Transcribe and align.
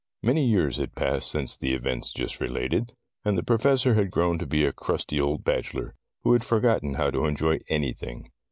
Many 0.23 0.47
years 0.47 0.77
had 0.77 0.95
passed 0.95 1.29
since 1.29 1.55
the 1.55 1.75
events 1.75 2.11
just 2.11 2.41
related, 2.41 2.91
and 3.23 3.37
the 3.37 3.43
Professor 3.43 3.93
had 3.93 4.09
grown 4.09 4.39
to 4.39 4.47
be 4.47 4.65
a 4.65 4.73
crusty 4.73 5.21
old 5.21 5.43
bachelor, 5.43 5.93
who 6.23 6.33
had 6.33 6.43
for 6.43 6.59
gotten 6.59 6.95
how 6.95 7.11
to 7.11 7.27
enjoy 7.27 7.59
anything. 7.69 8.31